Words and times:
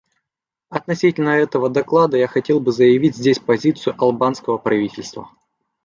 Относительно 0.69 1.29
этого 1.29 1.69
доклада 1.69 2.17
я 2.17 2.27
хотел 2.27 2.59
бы 2.59 2.71
заявить 2.71 3.15
здесь 3.15 3.37
позицию 3.37 3.93
албанского 3.99 4.57
правительства. 4.57 5.29